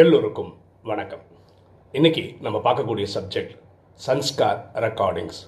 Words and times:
எல்லோருக்கும் 0.00 0.50
வணக்கம். 0.88 1.22
இன்னைக்கு 1.94 2.22
நம்ம 2.44 2.58
பார்க்கக்கூடிய 2.66 3.06
சப்ஜெக்ட் 3.14 3.54
சன்ஸ்கார் 4.06 4.58
ரெக்கார்டிங்ஸ் 4.84 5.38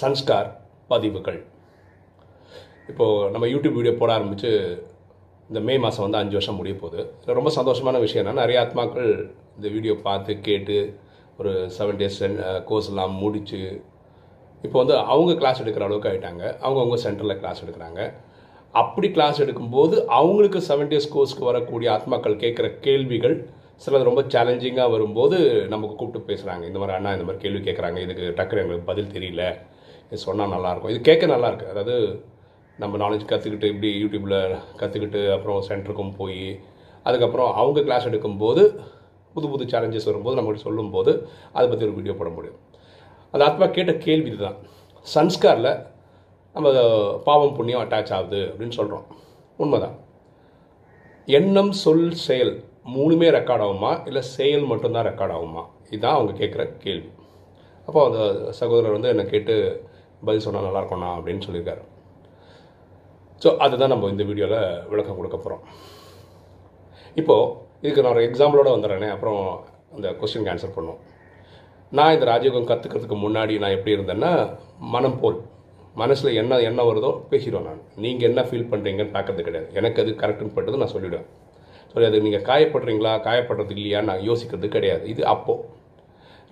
சன்ஸ்கார் 0.00 0.48
பதிவுகள். 0.90 1.40
இப்போது 2.90 3.26
நம்ம 3.32 3.48
யூடியூப் 3.54 3.76
வீடியோ 3.78 3.94
போட 3.98 4.12
ஆரம்பித்து 4.18 4.52
இந்த 5.48 5.60
மே 5.66 5.74
மாதம் 5.84 6.04
வந்து 6.06 6.20
அஞ்சு 6.20 6.38
வருஷம் 6.38 6.58
முடிய 6.60 6.76
போகுது. 6.82 7.02
ரொம்ப 7.40 7.52
சந்தோஷமான 7.58 8.00
விஷயம் 8.04 8.24
என்ன 8.24 8.40
நிறைய 8.40 8.62
ஆத்மாக்கள் 8.64 9.10
இந்த 9.56 9.68
வீடியோ 9.74 9.96
பார்த்து 10.08 10.38
கேட்டு 10.48 10.78
ஒரு 11.40 11.52
செவன் 11.78 12.00
டேஸ் 12.02 12.22
கோர்ஸ்லாம் 12.70 13.20
முடித்து 13.24 13.62
இப்போ 14.64 14.76
வந்து 14.82 14.96
அவங்க 15.12 15.34
கிளாஸ் 15.42 15.62
எடுக்கிற 15.64 15.88
அளவுக்கு 15.88 16.12
ஆகிட்டாங்க 16.12 16.44
அவங்கவுங்க 16.64 17.00
சென்டரில் 17.06 17.40
கிளாஸ் 17.44 17.62
எடுக்கிறாங்க. 17.66 18.00
அப்படி 18.80 19.08
கிளாஸ் 19.10 19.38
எடுக்கும்போது 19.42 19.94
அவங்களுக்கு 20.16 20.58
செவன் 20.70 20.90
டேஸ் 20.90 21.12
கோர்ஸ்க்கு 21.12 21.50
வரக்கூடிய 21.50 21.88
ஆத்மாக்கள் 21.98 22.42
கேட்குற 22.42 22.66
கேள்விகள் 22.80 23.38
சிலது 23.82 24.02
ரொம்ப 24.02 24.22
சேலஞ்சிங்காக 24.22 24.90
வரும்போது 24.90 25.36
நமக்கு 25.68 25.94
கூப்பிட்டு 25.96 26.28
பேசுகிறாங்க 26.30 26.64
இந்த 26.64 26.78
மாதிரி 26.78 26.96
அண்ணா 26.96 27.10
இந்த 27.12 27.24
மாதிரி 27.26 27.42
கேள்வி 27.42 27.60
கேட்குறாங்க 27.66 27.98
இதுக்கு 28.04 28.24
டக்குனு 28.38 28.62
எங்களுக்கு 28.62 28.88
பதில் 28.90 29.12
தெரியல. 29.16 29.42
இது 30.06 30.16
சொன்னால் 30.16 30.52
நல்லாயிருக்கும் 30.54 30.90
இது 30.90 31.00
கேட்க 31.00 31.26
நல்லாயிருக்கு 31.26 31.68
அதாவது 31.68 32.24
நம்ம 32.78 32.96
நாலேஜ் 32.96 33.28
கற்றுக்கிட்டு 33.30 33.70
இப்படி 33.72 34.02
யூடியூப்பில் 34.02 34.56
கற்றுக்கிட்டு 34.80 35.32
அப்புறம் 35.32 35.62
சென்டருக்கும் 35.68 36.16
போய் 36.16 36.60
அதுக்கப்புறம் 37.02 37.54
அவங்க 37.54 37.82
கிளாஸ் 37.82 38.08
எடுக்கும்போது 38.08 38.62
புது 39.34 39.48
புது 39.48 39.64
சேலஞ்சஸ் 39.64 40.08
வரும்போது 40.10 40.38
நம்மகிட்ட 40.38 40.54
சொல்லும்போது 40.54 41.28
அதை 41.52 41.68
பற்றி 41.68 41.86
ஒரு 41.86 41.94
வீடியோ 41.94 42.14
போட 42.14 42.30
முடியும். 42.30 42.58
அந்த 43.30 43.42
ஆத்மா 43.46 43.66
கேட்ட 43.66 43.92
கேள்வி 43.94 44.28
இதுதான். 44.30 44.58
சன்ஸ்காரில் 45.14 45.86
நம்ம 46.52 46.68
பாவம் 47.24 47.54
புண்ணியம் 47.54 47.82
அட்டாச் 47.84 48.12
ஆகுது 48.12 48.40
அப்படின்னு 48.46 48.78
சொல்கிறோம் 48.78 49.06
உண்மைதான். 49.56 49.96
எண்ணம் 51.26 51.72
சொல் 51.72 52.10
செயல் 52.26 52.54
மூணுமே 52.94 53.28
ரெக்கார்ட் 53.38 53.64
ஆகுமா? 53.66 53.92
இல்லை 54.08 54.22
செயல் 54.36 54.66
மட்டும்தான் 54.72 55.06
ரெக்கார்ட் 55.10 55.34
ஆகுமா? 55.36 55.62
இதுதான் 55.90 56.16
அவங்க 56.16 56.32
கேட்குற 56.40 56.64
கேள்வி. 56.84 57.10
அப்போ 57.88 58.00
அந்த 58.08 58.20
சகோதரர் 58.60 58.96
வந்து 58.96 59.12
என்னை 59.12 59.24
கேட்டு 59.32 59.54
பதில் 60.26 60.44
சொன்னால் 60.46 60.66
நல்லா 60.68 60.82
அப்படின்னு 61.16 61.44
சொல்லியிருக்காரு. 61.46 61.82
ஸோ 63.42 63.48
அதுதான் 63.64 63.92
நம்ம 63.94 64.08
இந்த 64.12 64.24
வீடியோவில் 64.28 64.60
விளக்கம் 64.92 65.18
கொடுக்க 65.18 65.36
போகிறோம் 65.36 65.64
இப்போது 67.20 67.52
இதுக்கு 67.82 68.02
நான் 68.04 68.14
ஒரு 68.14 68.24
எக்ஸாம்பிளோடு 68.28 68.74
வந்துடுறேனே. 68.74 69.08
அப்புறம் 69.16 69.42
அந்த 69.96 70.08
கொஸ்டினுக்கு 70.20 70.52
ஆன்சர் 70.52 70.76
பண்ணுவோம். 70.76 71.02
நான் 71.92 72.14
இந்த 72.14 72.26
ராஜயோகம் 72.30 72.70
கற்றுக்கிறதுக்கு 72.70 73.18
முன்னாடி 73.24 73.54
நான் 73.62 73.74
எப்படி 73.76 73.94
இருந்தேன்னா 73.96 74.32
மனம் 74.94 75.18
போல். 75.20 75.38
மனசில் 76.02 76.38
என்ன 76.40 76.58
என்ன 76.70 76.80
வருதோ 76.88 77.10
பேசிடுவேன் 77.30 77.68
நான். 77.68 77.82
நீங்கள் 78.04 78.28
என்ன 78.30 78.40
ஃபீல் 78.48 78.70
பண்ணுறீங்கன்னு 78.72 79.14
பார்க்கறது 79.16 79.46
கிடையாது. 79.46 79.68
எனக்கு 79.80 80.02
அது 80.02 80.10
கரெக்டுன்னு 80.22 80.56
பட்டது 80.56 80.80
நான் 80.82 80.94
சொல்லிவிடுவேன் 80.94 81.28
சரி 81.92 82.06
அது 82.08 82.18
நீங்கள் 82.26 82.46
காயப்படுறீங்களா? 82.50 83.12
காயப்படுறது 83.26 83.74
இல்லையான்னு 83.76 84.10
நான் 84.10 84.24
யோசிக்கிறது 84.28 84.68
கிடையாது. 84.76 85.04
இது 85.12 85.22
அப்போது 85.34 85.64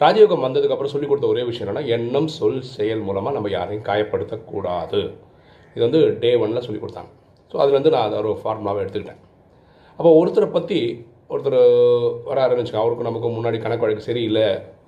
ராஜயோகம் 0.02 0.44
வந்ததுக்கப்புறம் 0.46 0.92
சொல்லிக் 0.94 1.10
கொடுத்த 1.10 1.28
ஒரே 1.32 1.42
விஷயம் 1.48 1.66
என்னென்னா 1.66 1.90
எண்ணம் 1.96 2.30
சொல் 2.38 2.62
செயல் 2.76 3.04
மூலமாக 3.08 3.34
நம்ம 3.36 3.50
யாரையும் 3.56 3.86
காயப்படுத்தக்கூடாது. 3.90 5.00
இது 5.74 5.82
வந்து 5.86 6.00
டே 6.22 6.30
ஒனில் 6.42 6.64
சொல்லிக் 6.66 6.84
கொடுத்தாங்க. 6.84 7.10
ஸோ 7.50 7.56
அதுலேருந்து 7.62 7.92
நான் 7.94 8.06
அதை 8.08 8.18
ஒரு 8.22 8.32
ஃபார்முலாவை 8.42 8.80
எடுத்துக்கிட்டேன். 8.84 9.20
அப்போ 9.98 10.10
ஒருத்தரை 10.20 10.48
பற்றி 10.56 10.78
ஒருத்தர் 11.32 11.58
வர 12.28 12.38
ஆரம்பிச்சுக்கோங்க 12.46 12.84
அவருக்கு 12.84 13.08
நமக்கு 13.08 13.28
முன்னாடி 13.36 13.58
கணக்கு 13.62 13.84
வழக்கு 13.84 14.08
சரியில்லை. 14.08 14.46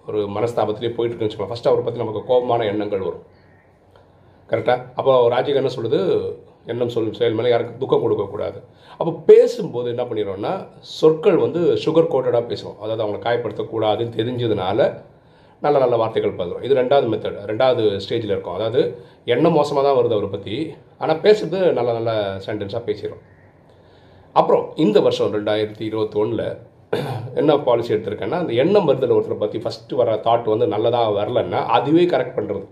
ஒரு 0.09 0.19
மனஸ்தாபத்திலே 0.37 0.91
போயிட்டு 0.97 1.13
இருக்குன்னு 1.13 1.29
வச்சுக்கலாம் 1.29 1.53
ஃபஸ்ட்டு 1.53 1.71
அவரை 1.71 1.83
பற்றி 1.87 2.03
நமக்கு 2.03 2.21
கோபமான 2.29 2.67
எண்ணங்கள் 2.73 3.07
வரும். 3.09 3.25
கரெக்டாக 4.51 4.85
அப்போ 4.99 5.15
ராஜிக் 5.35 5.61
என்ன 5.63 5.73
சொல்லுது? 5.77 6.01
எண்ணம் 6.73 6.93
சொல்லும் 6.95 7.17
செயல் 7.19 7.37
மேலே 7.39 7.51
யாருக்கு 7.53 7.81
துக்கம் 7.83 8.03
கொடுக்கக்கூடாது. 8.05 8.59
அப்போ 9.01 9.13
பேசும்போது 9.31 9.89
என்ன 9.95 10.05
பண்ணிடுறோம்னா 10.11 10.53
சொற்கள் 10.99 11.39
வந்து 11.45 11.61
சுகர் 11.85 12.13
கோட்டடாக 12.15 12.45
பேசுவோம். 12.53 12.79
அதாவது 12.83 13.03
அவங்களை 13.05 13.21
காயப்படுத்தக்கூடாதுன்னு 13.27 14.17
தெரிஞ்சதுனால 14.19 14.79
நல்ல 15.65 15.77
நல்ல 15.83 15.95
வார்த்தைகள் 16.03 16.39
பகிரும் 16.41 16.65
இது 16.67 16.75
ரெண்டாவது 16.81 17.07
மெத்தட் 17.13 17.39
ரெண்டாவது 17.51 17.85
ஸ்டேஜில் 18.05 18.35
இருக்கும். 18.35 18.57
அதாவது 18.59 18.81
எண்ணம் 19.35 19.57
மோசமாக 19.59 19.83
தான் 19.87 19.99
வருது 19.99 20.17
அவரை 20.17 20.31
பற்றி 20.35 20.57
ஆனால் 21.03 21.23
பேசுறது 21.25 21.61
நல்ல 21.79 21.91
நல்ல 21.99 22.13
சென்டென்ஸாக 22.47 22.83
பேசிடும் 22.89 23.23
அப்புறம் 24.37 24.65
இந்த 24.85 24.99
வருஷம் 25.07 25.33
ரெண்டாயிரத்தி 25.37 25.85
இருபத்தொன்னில் 25.91 26.45
என்ன 27.41 27.57
பாலிசி 27.67 27.91
எடுத்திருக்கேன்னா 27.95 28.41
அந்த 28.43 28.53
எண்ணம் 28.63 28.87
வருதில் 28.89 29.15
ஒருத்தரை 29.17 29.39
பற்றி 29.41 29.59
ஃபஸ்ட்டு 29.65 29.99
வர 30.01 30.11
தாட் 30.27 30.53
வந்து 30.53 30.67
நல்லதாக 30.75 31.11
வரலன்னா 31.19 31.61
அதுவே 31.77 32.05
கரெக்ட் 32.13 32.37
பண்ணுறது 32.39 32.67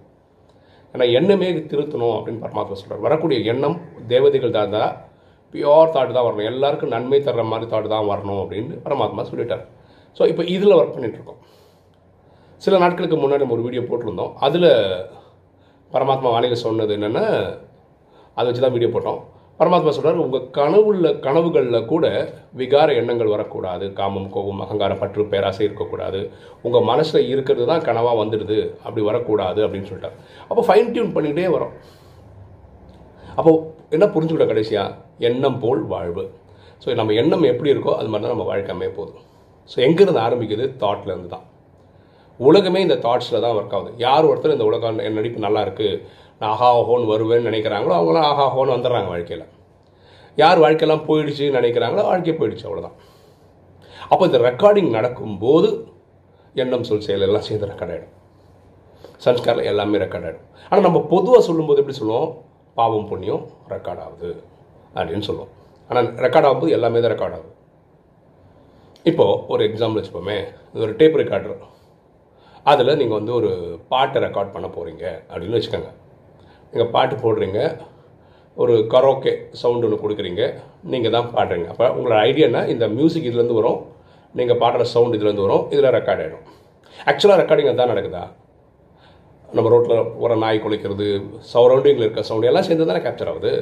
ஏன்னா 0.97 1.07
எண்ணமே 1.19 1.49
திருத்தணும் 1.71 2.15
அப்படின்னு 2.19 2.45
பரமாத்மா 2.45 2.77
சொல்கிறார் 2.81 3.05
வரக்கூடிய 3.07 3.39
எண்ணம் 3.53 3.77
தேவதைகள் 4.13 4.55
தான் 4.57 4.65
இருந்தால் 4.67 4.93
பியோர் 5.55 5.93
தாட் 5.95 6.15
தான் 6.17 6.27
வரணும். 6.27 6.49
எல்லாருக்கும் 6.53 6.93
நன்மை 6.95 7.19
தர்ற 7.27 7.43
மாதிரி 7.51 7.67
தாட் 7.73 7.93
தான் 7.95 8.09
வரணும் 8.13 8.41
அப்படின்னு 8.43 8.75
பரமாத்மா 8.87 9.23
சொல்லிட்டார். 9.31 9.65
ஸோ 10.19 10.23
இப்போ 10.31 10.43
இதில் 10.55 10.77
ஒர்க் 10.79 10.97
பண்ணிகிட்ருக்கோம் 10.97 11.41
சில 12.65 12.79
நாட்களுக்கு 12.83 13.17
முன்னாடி 13.23 13.43
நம்ம 13.45 13.57
ஒரு 13.57 13.65
வீடியோ 13.67 13.83
போட்டிருந்தோம். 13.89 14.33
அதில் 14.47 14.71
பரமாத்மா 15.95 16.29
வானிலை 16.35 16.59
சொன்னது 16.67 16.95
என்னென்னா 16.97 17.25
அதை 18.37 18.47
வச்சு 18.49 18.65
தான் 18.65 18.75
வீடியோ 18.77 18.91
போட்டோம். 18.95 19.21
பரமாத்மா 19.61 19.93
சொல்கிறார் 19.97 20.23
உங்கள் 20.25 20.49
கனவுள்ள 20.57 21.11
கனவுகளில் 21.27 21.87
கூட 21.93 22.07
விகார 22.61 22.89
எண்ணங்கள் 23.01 23.33
வரக்கூடாது. 23.35 23.87
காமம் 23.99 24.29
கோபம் 24.35 24.61
அகங்காரம் 24.65 25.01
பற்று 25.03 25.25
பேராசை 25.33 25.63
இருக்கக்கூடாது. 25.67 26.21
உங்கள் 26.67 26.89
மனசில் 26.91 27.29
இருக்கிறது 27.33 27.67
தான் 27.71 27.87
கனவாக 27.89 28.19
வந்துடுது. 28.23 28.59
அப்படி 28.87 29.05
வரக்கூடாது. 29.11 29.61
அப்படின்னு 29.67 29.89
சொல்லிட்டார். 29.91 30.19
அப்போ 30.49 30.65
ஃபைன் 30.69 30.93
டியூன் 30.95 31.15
பண்ணிக்கிட்டே 31.17 31.49
வரோம். 31.57 31.75
அப்போ 33.39 33.53
என்ன 33.97 34.05
புரிஞ்சுக்கிட்ட 34.15 34.49
கடைசியாக 34.53 34.95
எண்ணம் 35.29 35.59
போல் 35.65 35.83
வாழ்வு. 35.95 36.25
ஸோ 36.83 36.95
நம்ம 37.01 37.13
எண்ணம் 37.23 37.51
எப்படி 37.53 37.73
இருக்கோ 37.75 37.93
அது 37.99 38.09
மாதிரி 38.13 38.25
தான் 38.25 38.35
நம்ம 38.37 38.49
வாழ்க்கையமே 38.53 38.89
போதும் 38.99 39.23
ஸோ 39.71 39.77
எங்கேருந்து 39.87 40.25
ஆரம்பிக்குது? 40.27 40.65
தாட்லேருந்து 40.83 41.31
தான். 41.35 41.47
உலகமே 42.39 42.81
இந்த 42.87 42.97
தாட்ஸில் 43.05 43.43
தான் 43.45 43.57
ஒர்க் 43.59 43.75
ஆகுது. 43.77 43.91
யார் 44.07 44.29
ஒருத்தர் 44.31 44.55
இந்த 44.57 44.67
உலகம் 44.71 44.99
என் 45.07 45.19
நடிப்பு 45.19 45.45
நல்லா 45.47 45.61
இருக்குது 45.67 46.01
நான் 46.41 46.53
ஆஹா 46.55 46.69
ஹோன்னு 46.89 47.11
வருவேன்னு 47.13 47.49
நினைக்கிறாங்களோ 47.51 47.95
அவங்களாம் 47.99 48.29
ஆஹா 48.31 48.47
ஹோன் 48.57 48.73
வந்துடுறாங்க 48.75 49.11
வாழ்க்கையில். 49.15 49.45
யார் 50.43 50.63
வாழ்க்கையெல்லாம் 50.65 51.07
போயிடுச்சுன்னு 51.09 51.57
நினைக்கிறாங்களோ 51.59 52.03
வாழ்க்கை 52.11 52.35
போயிடுச்சு 52.41 52.67
அவ்வளோதான் 52.69 52.97
அப்போ 54.11 54.23
இந்த 54.29 54.39
ரெக்கார்டிங் 54.49 54.91
நடக்கும்போது 54.97 55.69
எண்ணம் 56.63 56.87
சொல் 56.89 57.07
செயல் 57.07 57.27
எல்லாம் 57.29 57.47
சேர்ந்து 57.47 57.71
ரெக்கார்ட் 57.71 57.95
ஆகிடும் 57.95 58.15
சன்ஸ்காரில் 59.25 59.69
எல்லாமே 59.71 60.01
ரெக்கார்ட் 60.05 60.27
ஆகிடும் 60.29 60.47
ஆனால் 60.69 60.87
நம்ம 60.87 61.01
பொதுவாக 61.13 61.43
சொல்லும்போது 61.49 61.81
எப்படி 61.83 61.97
சொல்லுவோம்? 62.01 62.31
பாவம் 62.79 63.09
புண்ணியம் 63.11 63.45
ரெக்கார்ட் 63.75 64.03
ஆகுது 64.05 64.31
அப்படின்னு 64.99 65.27
சொல்லுவோம். 65.29 65.53
ஆனால் 65.91 66.09
ரெக்கார்ட் 66.25 66.49
ஆகும்போது 66.49 66.75
எல்லாமே 66.77 67.01
தான் 67.05 67.13
ரெக்கார்ட் 67.15 67.37
ஆகுது. 67.37 67.51
இப்போது 69.11 69.41
ஒரு 69.53 69.63
எக்ஸாம்பிள் 69.69 70.01
வச்சுப்போமே. 70.01 70.39
இது 70.73 70.85
ஒரு 70.87 70.95
டேப் 71.01 71.19
ரெக்கார்டர் 71.23 71.57
அதில் 72.71 72.99
நீங்கள் 73.01 73.19
வந்து 73.19 73.33
ஒரு 73.41 73.51
பாட்டை 73.93 74.21
ரெக்கார்ட் 74.27 74.55
பண்ண 74.55 74.69
போகிறீங்க 74.77 75.05
அப்படின்னு 75.31 75.59
வச்சுக்கோங்க. 75.59 75.91
நீங்கள் 76.71 76.91
பாட்டு 76.95 77.17
போடுறீங்க 77.25 77.61
ஒரு 78.63 78.75
கரோக்கே 78.93 79.33
சவுண்டு 79.61 79.87
ஒன்று 79.87 80.03
கொடுக்குறீங்க 80.03 80.43
நீங்கள் 80.93 81.15
தான் 81.17 81.31
பாடுறீங்க. 81.37 81.69
அப்போ 81.73 81.87
உங்களோட 81.97 82.19
ஐடியானா 82.29 82.63
இந்த 82.75 82.85
மியூசிக் 82.97 83.29
இதுலேருந்து 83.31 83.59
வரும் 83.61 83.81
நீங்கள் 84.39 84.61
பாடுற 84.63 84.85
சவுண்ட் 84.95 85.17
இதுலேருந்து 85.17 85.47
வரும் 85.47 85.65
இதில் 85.75 85.95
ரெக்கார்ட் 85.99 86.23
ஆகிடும் 86.25 86.47
ஆக்சுவலாக 87.11 87.41
ரெக்கார்டிங் 87.43 87.81
தான் 87.81 87.93
நடக்குதா? 87.93 88.25
நம்ம 89.57 89.71
ரோட்டில் 89.73 90.07
வர 90.23 90.33
நாய் 90.45 90.63
குலைக்கிறது 90.65 91.07
சரௌண்டிங்கில் 91.51 92.07
இருக்க 92.07 92.23
சவுண்ட் 92.29 92.49
எல்லாம் 92.51 92.67
சேர்ந்து 92.69 92.89
தானே 92.91 93.03
கேப்சர் 93.05 93.31
ஆகுது. 93.33 93.53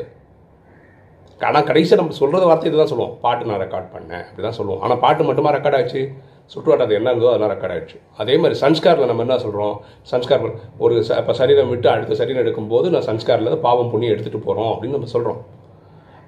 ஆனால் 1.49 1.67
கடைசியாக 1.71 2.01
நம்ம 2.01 2.17
சொல்கிறது 2.19 2.47
வார்த்தை 2.49 2.69
இதுதான் 2.71 2.91
சொல்லுவோம். 2.93 3.15
பாட்டு 3.25 3.49
நான் 3.51 3.63
ரெக்கார்ட் 3.65 3.91
பண்ணேன் 3.95 4.25
அப்படி 4.29 4.45
தான் 4.47 4.57
சொல்லுவோம். 4.59 4.81
ஆனால் 4.85 5.01
பாட்டு 5.05 5.29
மட்டுமா 5.29 5.53
ரெக்கார்ட் 5.57 5.79
ஆச்சு? 5.81 6.03
சுற்றுவட்டாரத்து 6.51 6.99
என்ன 6.99 7.11
இருந்தோ 7.11 7.31
அதெல்லாம் 7.31 7.53
ரெக்கார்ட் 7.53 7.75
ஆகிடுச்சு 7.75 7.99
அதே 8.17 8.35
மாதிரி 8.37 8.57
சன்ஸ்காரில் 8.61 9.11
நம்ம 9.11 9.23
என்ன 9.23 9.39
சொல்கிறோம் 9.39 9.75
சன்ஸ்கார் 10.11 10.45
ஒரு 10.79 10.95
ச 11.03 11.19
இப்போ 11.21 11.35
சரீரம் 11.41 11.71
விட்டு 11.73 11.89
அடுத்த 11.89 12.17
சரீரம் 12.21 12.43
எடுக்கும்போது 12.45 12.87
நான் 12.91 13.07
சன்ஸ்காரில் 13.11 13.61
பாவம் 13.67 13.91
புண்ணியம் 13.91 14.15
எடுத்துகிட்டு 14.15 14.47
போகிறோம் 14.47 14.71
அப்படின்னு 14.73 14.97
நம்ம 14.99 15.11
சொல்கிறோம் 15.17 15.41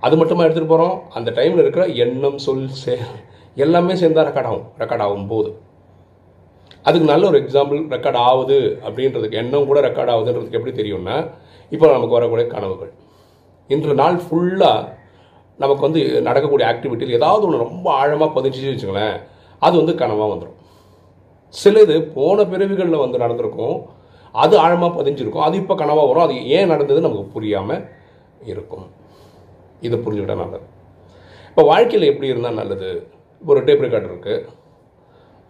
அது 0.02 0.16
மட்டுமா 0.16 0.44
எடுத்துகிட்டு 0.44 0.72
போகிறோம் 0.74 0.96
அந்த 1.14 1.30
டைமில் 1.30 1.62
இருக்கிற 1.64 1.86
எண்ணம் 2.04 2.38
சொல் 2.38 2.66
சே 2.82 2.94
எல்லாமே 3.56 3.94
சேர்ந்தா 4.00 4.26
ரெக்கார்ட் 4.28 4.50
ஆகும். 4.50 4.66
ரெக்கார்ட் 4.78 5.04
ஆகும் 5.04 5.28
போது 5.28 5.50
அதுக்கு 6.86 7.06
நல்ல 7.12 7.24
ஒரு 7.30 7.38
எக்ஸாம்பிள் 7.42 7.78
ரெக்கார்ட் 7.94 8.20
ஆகுது 8.26 8.58
அப்படின்றதுக்கு 8.86 9.40
எண்ணம் 9.42 9.68
கூட 9.70 9.78
ரெக்கார்ட் 9.80 10.12
ஆகுதுன்றதுக்கு 10.14 10.58
எப்படி 10.58 10.74
தெரியும்னா 10.80 11.16
இப்போ 11.72 11.86
நமக்கு 11.92 12.16
வரக்கூடிய 12.18 12.46
கனவுகள். 12.46 12.92
இன்று 13.70 13.94
நாள் 14.02 14.18
ஃபுல்லாக 14.24 14.82
நமக்கு 15.58 15.82
வந்து 15.86 16.00
நடக்கக்கூடிய 16.28 16.66
ஆக்டிவிட்டியில் 16.72 17.18
ஏதாவது 17.20 17.46
ஒன்று 17.46 17.64
ரொம்ப 17.66 17.86
ஆழமாக 18.00 18.30
பதிஞ்சிச்சு 18.36 18.72
வச்சுங்களேன் 18.72 19.16
அது 19.60 19.74
வந்து 19.80 19.94
கனவாக 20.02 20.30
வந்துடும் 20.32 20.56
சிலது 21.54 21.96
போன 22.16 22.44
பிறவிகளில் 22.52 23.02
வந்து 23.04 23.18
நடந்திருக்கும். 23.24 23.76
அது 24.34 24.54
ஆழமாக 24.64 24.90
பதிஞ்சிருக்கும். 24.98 25.44
அது 25.48 25.56
இப்போ 25.62 25.74
கனவாக 25.74 26.06
வரும். 26.08 26.24
அது 26.26 26.34
ஏன் 26.56 26.72
நடந்தது 26.72 27.04
நமக்கு 27.06 27.32
புரியாமல் 27.34 27.84
இருக்கும். 28.52 28.86
இதை 29.86 29.98
புரிஞ்சுக்கிட்டா 30.04 30.38
நல்லது. 30.44 30.66
இப்போ 31.48 31.62
வாழ்க்கையில் 31.72 32.10
எப்படி 32.12 32.30
இருந்தால் 32.32 32.60
நல்லது? 32.60 32.90
ஒரு 33.42 33.60
டேப் 33.66 33.84
ரெக்கார்டர் 33.84 34.12
இருக்குது 34.12 34.44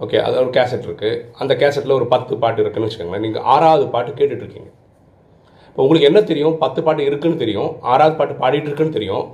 ஓகே 0.04 0.18
அது 0.26 0.34
ஒரு 0.42 0.50
கேசட் 0.56 0.86
இருக்குது 0.88 1.20
அந்த 1.42 1.52
கேசட்டில் 1.60 1.98
ஒரு 1.98 2.06
பத்து 2.14 2.32
பாட்டு 2.42 2.60
இருக்குன்னு 2.62 2.88
வச்சுக்கோங்களேன். 2.88 3.24
நீங்கள் 3.26 3.46
ஆறாவது 3.54 3.84
பாட்டு 3.94 4.10
கேட்டுட்ருக்கீங்க 4.18 4.70
இப்போ 5.68 5.80
உங்களுக்கு 5.84 6.08
என்ன 6.08 6.20
தெரியும்? 6.30 6.54
பத்து 6.62 6.80
பாட்டு 6.86 7.02
இருக்குன்னு 7.08 7.42
தெரியும். 7.42 7.70
ஆறாவது 7.92 8.14
பாட்டு 8.18 8.34
பாடிட்டு 8.42 8.68
இருக்குன்னு 8.70 8.96
தெரியும். 8.96 9.26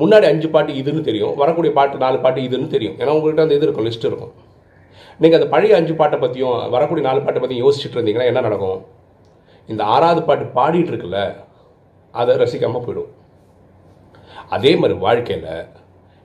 முன்னாடி 0.00 0.26
அஞ்சு 0.32 0.48
பாட்டு 0.54 0.72
இதுன்னு 0.80 1.02
தெரியும் 1.08 1.34
வரக்கூடிய 1.42 1.72
பாட்டு 1.78 2.02
நாலு 2.04 2.18
பாட்டு 2.24 2.46
இதுன்னு 2.48 2.68
தெரியும். 2.74 2.96
ஏன்னா 3.00 3.14
உங்கள்கிட்ட 3.16 3.46
அந்த 3.46 3.56
இது 3.58 3.66
இருக்கும் 3.66 3.86
லிஸ்ட் 3.88 4.08
இருக்கும். 4.10 4.32
நீங்கள் 5.22 5.38
அந்த 5.40 5.48
பழைய 5.54 5.78
அஞ்சு 5.80 5.94
பாட்டை 6.00 6.18
பற்றியும் 6.24 6.58
வரக்கூடிய 6.74 7.04
நாலு 7.08 7.20
பாட்டை 7.24 7.40
பற்றியும் 7.42 7.64
யோசிச்சுட்டு 7.64 7.98
இருந்தீங்கன்னா 7.98 8.30
என்ன 8.30 8.42
நடக்கும்? 8.48 8.80
இந்த 9.72 9.82
ஆறாவது 9.94 10.22
பாட்டு 10.28 10.44
பாடிட்டு 10.58 10.92
இருக்குல்ல 10.92 11.20
அதை 12.14 12.32
ரசிக்காமல் 12.42 12.84
போயிடும். 12.86 13.10
அதே 14.56 14.72
மாதிரி 14.80 14.96
வாழ்க்கையில் 15.06 15.52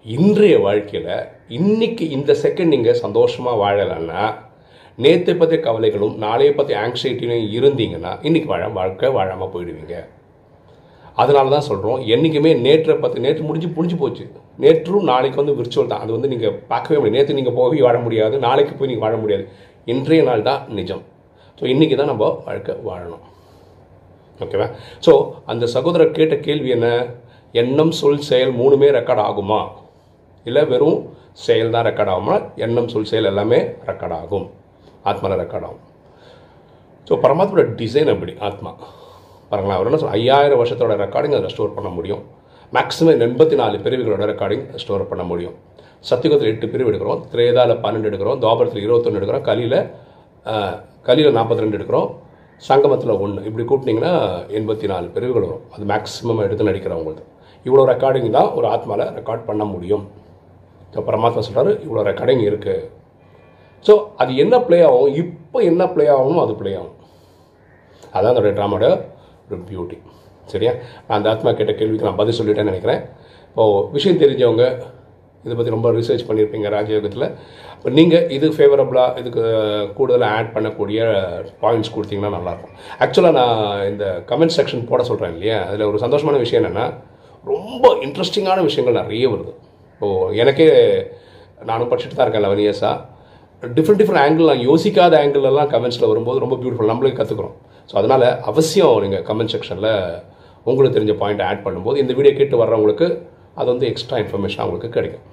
இன்றைய 0.06 0.56
வாழ்க்கையில் 0.66 1.14
இன்னைக்கு 1.58 2.06
இந்த 2.18 2.32
செகண்ட் 2.44 2.74
நீங்கள் 2.74 3.02
சந்தோஷமாக 3.06 3.62
வாழலைன்னா 3.64 4.22
நேற்றை 5.06 5.34
பற்றிய 5.40 5.60
கவலைகளும் 5.66 6.16
நாளைய 6.24 6.52
பற்றி 6.60 6.74
ஆங்ஸைட்டியும் 6.84 7.50
இருந்தீங்கன்னா 7.58 8.12
இன்றைக்கி 8.28 8.50
வாழ 8.52 8.70
வாழ்க்கை 8.78 9.10
வாழாமல் 9.18 9.52
போயிடுவீங்க. 9.56 9.98
அதனால 11.22 11.52
தான் 11.56 11.68
சொல்கிறோம் 11.68 12.02
என்றைக்குமே 12.14 12.52
நேற்றை 12.66 12.96
பற்றி 13.04 13.20
நேற்று 13.26 13.44
முடிஞ்சு 13.48 13.70
முடிஞ்சு 13.78 13.98
போச்சு. 14.02 14.26
நேற்றும் 14.64 15.08
நாளைக்கு 15.12 15.40
வந்து 15.42 15.56
விர்ச்சுவல் 15.60 15.92
தான். 15.92 16.04
அது 16.04 16.12
வந்து 16.16 16.32
நீங்கள் 16.34 16.58
பார்க்கவே 16.72 16.98
முடியாது. 17.00 17.18
நேற்று 17.18 17.38
நீங்கள் 17.40 17.56
போய் 17.60 17.86
வாழ 17.88 17.98
முடியாது. 18.06 18.36
நாளைக்கு 18.48 18.74
போய் 18.80 18.90
நீங்கள் 18.92 19.06
வாழ 19.06 19.16
முடியாது. 19.24 19.46
இன்றைய 19.94 20.24
நாள் 20.30 20.48
தான் 20.50 20.62
நிஜம். 20.80 21.04
ஸோ 21.60 21.66
இன்றைக்கி 21.74 21.96
தான் 22.02 22.12
நம்ம 22.12 22.26
வாழ்க்கை 22.48 22.74
வாழணும். 22.90 23.24
ஓகேவா 24.44 24.68
ஸோ 25.06 25.12
அந்த 25.52 25.66
சகோதரர் 25.76 26.16
கேட்ட 26.18 26.36
கேள்வி 26.48 26.70
என்ன? 26.78 26.88
எண்ணம் 27.62 27.94
சொல் 28.00 28.26
செயல் 28.30 28.54
மூணுமே 28.60 28.90
ரெக்கார்ட் 28.98 29.24
ஆகுமா? 29.30 29.62
இல்லை 30.50 30.64
வெறும் 30.74 31.00
செயல் 31.46 31.74
தான் 31.76 31.88
ரெக்கார்ட் 31.90 32.12
ஆகுமா? 32.14 32.36
எண்ணம் 32.66 32.92
சொல் 32.94 33.10
செயல் 33.12 33.30
எல்லாமே 33.32 33.60
ரெக்கார்ட் 33.90 34.16
ஆகும். 34.22 34.48
ஆத்மாவில் 35.10 35.42
ரெக்கார்ட் 35.44 35.68
ஆகும். 35.70 35.84
ஸோ 37.08 37.16
பரமாத்மாவோட 37.26 37.66
டிசைன் 37.82 38.14
அப்படி 38.14 38.36
ஆத்மா. 38.50 38.72
பாருங்களேன் 39.50 39.78
அவர் 39.78 39.90
என்ன 39.90 40.00
சொல்ல 40.02 40.16
ஐயாயிரம் 40.20 40.60
வருஷத்தோட 40.62 40.96
ரெக்கார்டிங் 41.04 41.36
அதில் 41.38 41.54
ஸ்டோர் 41.56 41.76
பண்ண 41.78 41.90
முடியும். 41.98 42.22
மேக்ஸிமம் 42.76 43.24
எண்பத்தி 43.28 43.56
நாலு 43.62 43.76
பிரிவுகளோட 43.86 44.24
ரெக்கார்டிங் 44.32 44.66
ஸ்டோர் 44.84 45.10
பண்ண 45.12 45.24
முடியும். 45.32 45.56
சத்தியகத்தில் 46.10 46.52
எட்டு 46.54 46.68
பிரிவு 46.74 46.90
எடுக்கிறோம். 46.92 47.22
திரேதாவில் 47.34 47.82
பன்னெண்டு 47.86 48.10
எடுக்கிறோம். 48.10 48.40
தோபரத்தில் 48.46 48.84
இருபத்தொன்று 48.86 49.20
எடுக்கிறோம். 49.20 49.46
கலியில் 49.50 49.80
கலியில் 51.08 51.38
நாற்பத்தி 51.38 51.64
ரெண்டு 51.64 51.78
எடுக்கிறோம். 51.78 52.10
சங்கமத்தில் 52.68 53.14
ஒன்று 53.24 53.42
இப்படி 53.48 53.64
கூப்பிட்டிங்கன்னா 53.70 54.14
எண்பத்தி 54.58 54.86
நாலு 54.92 55.08
பிரிவுகள் 55.16 55.48
வரும். 55.48 55.66
அது 55.76 55.84
மேக்ஸிமம் 55.92 56.44
எடுத்து 56.46 56.68
நடிக்கிறவங்களுக்கு. 56.70 57.26
இவ்வளோ 57.66 57.84
ரெக்கார்டிங் 57.92 58.30
தான் 58.38 58.50
ஒரு 58.58 58.68
ஆத்மாவில் 58.74 59.12
ரெக்கார்ட் 59.18 59.48
பண்ண 59.50 59.64
முடியும். 59.74 60.06
ஸோ 60.94 61.00
பரமாத்மா 61.10 61.42
சொல்கிறார் 61.48 61.72
இவ்வளோ 61.86 62.04
ரெக்கார்டிங் 62.10 62.44
இருக்குது 62.50 62.86
ஸோ 63.88 63.94
அது 64.22 64.32
என்ன 64.44 64.56
ப்ளே 64.68 64.78
ஆகும்? 64.88 65.12
இப்போ 65.24 65.58
என்ன 65.72 65.84
ப்ளே 65.96 66.06
ஆகணும் 66.16 66.42
அது 66.44 66.54
ப்ளே 66.62 66.72
ஆகும். 66.80 66.96
அதான் 68.16 68.32
அதோடைய 68.34 68.54
ட்ராமாவோட 68.60 68.88
ஒரு 69.52 69.64
பியூட்டி 69.70 69.98
சரியா? 70.52 70.72
நான் 71.06 71.18
அந்த 71.18 71.30
ஆத்மா 71.34 71.50
கேட்ட 71.60 71.74
கேள்விக்கு 71.80 72.08
நான் 72.08 72.22
பதில் 72.22 72.38
சொல்லிட்டேன்னு 72.40 72.72
நினைக்கிறேன். 72.72 73.02
இப்போது 73.50 73.82
விஷயம் 73.96 74.22
தெரிஞ்சவங்க 74.24 74.66
இதை 75.46 75.56
பற்றி 75.58 75.74
ரொம்ப 75.76 75.90
ரிசர்ச் 75.98 76.26
பண்ணியிருப்பீங்க 76.28 76.68
ராஜயோகத்தில். 76.76 77.26
இப்போ 77.76 77.90
நீங்கள் 77.98 78.26
இது 78.36 78.48
ஃபேவரபுளாக 78.56 79.20
இதுக்கு 79.22 79.44
கூடுதலாக 79.98 80.38
ஆட் 80.38 80.54
பண்ணக்கூடிய 80.56 81.00
பாயிண்ட்ஸ் 81.64 81.94
கொடுத்தீங்கன்னா 81.96 82.32
நல்லாயிருக்கும். 82.38 82.74
ஆக்சுவலாக 83.04 83.38
நான் 83.40 83.62
இந்த 83.92 84.06
கமெண்ட் 84.32 84.56
செக்ஷன் 84.58 84.88
போட 84.92 85.04
சொல்கிறேன் 85.10 85.36
இல்லையா? 85.36 85.60
அதில் 85.68 85.90
ஒரு 85.92 86.00
சந்தோஷமான 86.06 86.40
விஷயம் 86.46 86.62
என்னென்னா 86.62 86.86
ரொம்ப 87.52 87.94
இன்ட்ரெஸ்டிங்கான 88.08 88.64
விஷயங்கள் 88.70 89.00
நிறைய 89.02 89.28
வருது. 89.34 89.54
இப்போது 89.94 90.36
எனக்கே 90.44 90.68
நானும் 91.70 91.90
படிச்சுட்டு 91.92 92.18
தான் 92.18 92.28
இருக்கேன் 92.28 92.46
லெவன் 92.48 92.64
இயர்ஸாக 92.66 92.96
டிஃப்ரெண்ட் 93.78 94.02
டிஃப்ரெண்ட் 94.02 94.24
ஆங்கிள் 94.26 94.50
நான் 94.52 94.66
யோசிக்காத 94.70 95.14
ஆங்கிள்லாம் 95.22 95.72
கமெண்ட்ஸில் 95.76 96.12
வரும்போது 96.12 96.44
ரொம்ப 96.46 96.56
பியூட்டிஃபுல் 96.62 96.92
நம்மளே 96.92 97.14
கற்றுக்குறோம் 97.20 97.56
ஸோ 97.90 97.96
அதனால் 98.02 98.28
அவசியம் 98.52 98.96
நீங்கள் 99.06 99.24
கமெண்ட் 99.30 99.54
செக்ஷனில் 99.56 99.92
உங்களுக்கு 100.70 100.96
தெரிஞ்ச 100.98 101.14
பாயிண்ட் 101.22 101.44
ஆட் 101.50 101.66
பண்ணும்போது 101.66 102.02
இந்த 102.04 102.14
வீடியோ 102.18 102.34
கேட்டு 102.40 102.56
வர்றவங்களுக்கு 102.62 103.08
அது 103.60 103.68
வந்து 103.74 103.88
எக்ஸ்ட்ரா 103.92 104.18
இன்ஃபர்மேஷன் 104.24 104.64
அவங்களுக்கு 104.64 104.90
கிடைக்கும். 104.98 105.26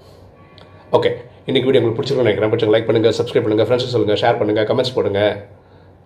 ஓகே 0.98 1.10
இன்றைக்கி 1.48 1.66
வீடியோ 1.68 1.80
உங்களுக்கு 1.80 1.98
பிடிச்சிருக்கோம் 1.98 2.28
நினைக்கிறேன். 2.28 2.50
பிடிச்சிங்க 2.52 2.74
லைக் 2.74 2.88
பண்ணுங்கள் 2.88 3.16
சப்ஸ்கிரைப் 3.18 3.46
பண்ணுங்கள் 3.46 3.68
ஃப்ரெண்ட்ஸ் 3.68 3.94
சொல்லுங்கள் 3.94 4.20
ஷேர் 4.22 4.38
பண்ணுங்கள் 4.40 4.66
கமெண்ட்ஸ் 4.70 4.94
போடுங்க. 4.96 5.22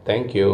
தேங்க்யூ 0.09 0.51